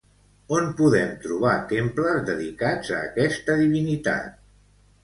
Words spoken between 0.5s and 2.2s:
On podem trobar temples